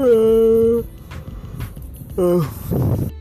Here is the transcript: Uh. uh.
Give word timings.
Uh. 0.00 0.82
uh. 2.16 3.19